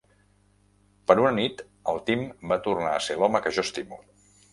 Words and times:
Per 1.09 1.15
una 1.23 1.33
nit 1.35 1.61
el 1.93 2.01
Tim 2.07 2.23
va 2.53 2.57
tornar 2.69 2.95
a 2.95 3.05
ser 3.09 3.19
l'home 3.21 3.43
que 3.45 3.53
jo 3.59 3.67
estimo. 3.67 4.01